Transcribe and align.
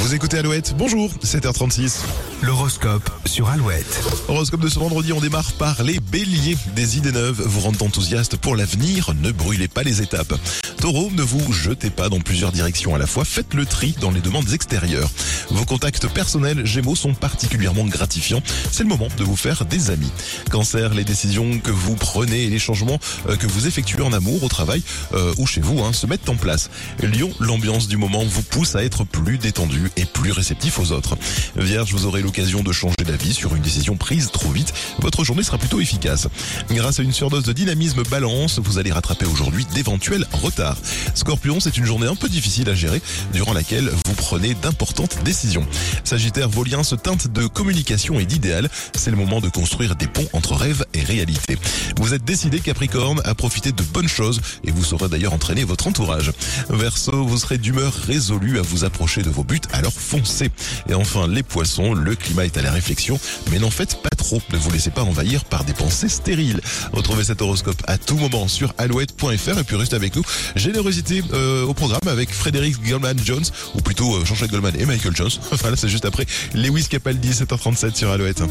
Vous 0.00 0.14
écoutez 0.14 0.38
Alouette, 0.38 0.74
bonjour, 0.78 1.10
7h36. 1.22 1.98
L'horoscope 2.40 3.10
sur 3.26 3.50
Alouette. 3.50 4.02
Horoscope 4.28 4.60
de 4.62 4.70
ce 4.70 4.78
vendredi, 4.78 5.12
on 5.12 5.20
démarre 5.20 5.52
par 5.52 5.82
les 5.82 6.00
béliers. 6.00 6.56
Des 6.74 6.96
idées 6.96 7.12
neuves 7.12 7.42
vous 7.44 7.60
rendent 7.60 7.82
enthousiaste 7.82 8.36
pour 8.36 8.56
l'avenir, 8.56 9.12
ne 9.20 9.30
brûlez 9.30 9.68
pas 9.68 9.82
les 9.82 10.00
étapes. 10.00 10.32
Taureau, 10.80 11.10
ne 11.12 11.22
vous 11.22 11.52
jetez 11.52 11.90
pas 11.90 12.08
dans 12.08 12.20
plusieurs 12.20 12.50
directions 12.50 12.94
à 12.94 12.98
la 12.98 13.06
fois, 13.06 13.26
faites 13.26 13.52
le 13.52 13.66
tri 13.66 13.94
dans 14.00 14.10
les 14.10 14.22
demandes 14.22 14.50
extérieures. 14.54 15.10
Vos 15.50 15.66
contacts 15.66 16.08
personnels 16.08 16.64
Gémeaux 16.64 16.96
sont 16.96 17.12
particulièrement 17.12 17.84
gratifiants, 17.84 18.42
c'est 18.72 18.84
le 18.84 18.88
moment 18.88 19.08
de 19.18 19.22
vous 19.22 19.36
faire 19.36 19.66
des 19.66 19.90
amis. 19.90 20.10
Cancer, 20.50 20.94
les 20.94 21.04
décisions 21.04 21.58
que 21.58 21.70
vous 21.70 21.96
prenez 21.96 22.44
et 22.44 22.48
les 22.48 22.58
changements 22.58 22.98
euh, 23.28 23.36
que 23.36 23.46
vous 23.46 23.66
effectuez 23.66 24.02
en 24.02 24.14
amour, 24.14 24.42
au 24.42 24.48
travail 24.48 24.82
euh, 25.12 25.34
ou 25.36 25.46
chez 25.46 25.60
vous 25.60 25.84
hein, 25.84 25.92
se 25.92 26.06
mettent 26.06 26.30
en 26.30 26.36
place. 26.36 26.70
Lion, 27.02 27.30
l'ambiance 27.38 27.86
du 27.86 27.98
moment 27.98 28.24
vous 28.24 28.42
pousse 28.42 28.74
à 28.74 28.82
être 28.82 29.04
plus 29.04 29.36
détendu 29.36 29.89
et 29.96 30.04
plus 30.04 30.32
réceptif 30.32 30.78
aux 30.78 30.92
autres. 30.92 31.16
Vierge, 31.56 31.92
vous 31.92 32.06
aurez 32.06 32.22
l'occasion 32.22 32.62
de 32.62 32.72
changer 32.72 32.94
d'avis 33.04 33.34
sur 33.34 33.54
une 33.54 33.62
décision 33.62 33.96
prise 33.96 34.30
trop 34.30 34.50
vite. 34.50 34.72
Votre 35.00 35.24
journée 35.24 35.42
sera 35.42 35.58
plutôt 35.58 35.80
efficace. 35.80 36.28
Grâce 36.70 37.00
à 37.00 37.02
une 37.02 37.12
surdose 37.12 37.44
de 37.44 37.52
dynamisme 37.52 38.02
balance, 38.04 38.58
vous 38.58 38.78
allez 38.78 38.92
rattraper 38.92 39.26
aujourd'hui 39.26 39.66
d'éventuels 39.74 40.26
retards. 40.32 40.78
Scorpion, 41.14 41.60
c'est 41.60 41.76
une 41.76 41.84
journée 41.84 42.06
un 42.06 42.16
peu 42.16 42.28
difficile 42.28 42.68
à 42.68 42.74
gérer, 42.74 43.02
durant 43.32 43.52
laquelle 43.52 43.90
vous 44.06 44.14
prenez 44.14 44.54
d'importantes 44.54 45.18
décisions. 45.24 45.66
Sagittaire, 46.04 46.48
vos 46.48 46.64
liens 46.64 46.82
se 46.82 46.94
teintent 46.94 47.28
de 47.28 47.46
communication 47.46 48.18
et 48.20 48.26
d'idéal. 48.26 48.68
C'est 48.94 49.10
le 49.10 49.16
moment 49.16 49.40
de 49.40 49.48
construire 49.48 49.96
des 49.96 50.06
ponts 50.06 50.28
entre 50.32 50.54
rêve 50.54 50.84
et 50.94 51.02
réalité. 51.02 51.56
Vous 51.96 52.14
êtes 52.14 52.24
décidé, 52.24 52.60
Capricorne, 52.60 53.20
à 53.24 53.34
profiter 53.34 53.72
de 53.72 53.82
bonnes 53.82 54.08
choses 54.08 54.40
et 54.64 54.70
vous 54.70 54.84
saurez 54.84 55.08
d'ailleurs 55.08 55.32
entraîner 55.32 55.64
votre 55.64 55.86
entourage. 55.86 56.32
Verseau, 56.68 57.24
vous 57.24 57.38
serez 57.38 57.58
d'humeur 57.58 57.92
résolue 57.92 58.58
à 58.58 58.62
vous 58.62 58.84
approcher 58.84 59.22
de 59.22 59.30
vos 59.30 59.44
buts, 59.44 59.60
alors 59.80 59.92
foncez. 59.92 60.50
Et 60.88 60.94
enfin, 60.94 61.26
les 61.26 61.42
poissons, 61.42 61.94
le 61.94 62.14
climat 62.14 62.44
est 62.44 62.56
à 62.58 62.62
la 62.62 62.70
réflexion, 62.70 63.18
mais 63.50 63.58
n'en 63.58 63.70
faites 63.70 64.02
pas 64.02 64.10
trop. 64.10 64.40
Ne 64.52 64.58
vous 64.58 64.70
laissez 64.70 64.90
pas 64.90 65.02
envahir 65.02 65.44
par 65.46 65.64
des 65.64 65.72
pensées 65.72 66.10
stériles. 66.10 66.60
Retrouvez 66.92 67.24
cet 67.24 67.40
horoscope 67.40 67.82
à 67.86 67.96
tout 67.96 68.16
moment 68.16 68.46
sur 68.46 68.74
alouette.fr 68.76 69.58
et 69.58 69.64
puis 69.64 69.76
restez 69.76 69.96
avec 69.96 70.14
nous. 70.16 70.22
Générosité 70.54 71.22
euh, 71.32 71.64
au 71.64 71.72
programme 71.72 72.06
avec 72.06 72.30
Frédéric 72.30 72.76
Goldman 72.86 73.18
Jones, 73.24 73.44
ou 73.74 73.80
plutôt 73.80 74.14
euh, 74.14 74.24
Jean-Jacques 74.24 74.50
Goldman 74.50 74.74
et 74.78 74.84
Michael 74.84 75.16
Jones. 75.16 75.30
Enfin 75.52 75.70
là, 75.70 75.76
c'est 75.76 75.88
juste 75.88 76.04
après 76.04 76.26
Lewis 76.54 76.86
Capaldi, 76.88 77.30
7h37 77.30 77.96
sur 77.96 78.10
Alouette. 78.10 78.42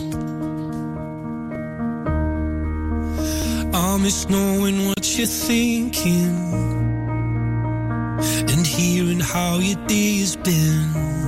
Hearing 8.80 9.20
how 9.20 9.58
your 9.60 9.76
day 9.88 10.20
has 10.20 10.38
been. 10.38 11.20